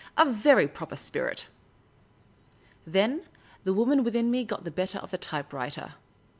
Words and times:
A 0.17 0.25
very 0.25 0.67
proper 0.67 0.95
spirit!" 0.95 1.45
Then 2.87 3.21
the 3.65 3.73
Woman 3.75 4.03
within 4.03 4.31
me 4.31 4.43
got 4.43 4.63
the 4.63 4.71
better 4.71 4.97
of 4.97 5.11
the 5.11 5.17
Type 5.19 5.53
writer. 5.53 5.93